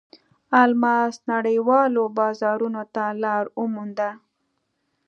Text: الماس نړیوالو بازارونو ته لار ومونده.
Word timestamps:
الماس 0.63 1.13
نړیوالو 1.31 2.03
بازارونو 2.17 2.83
ته 2.95 3.03
لار 3.23 3.45
ومونده. 3.59 4.09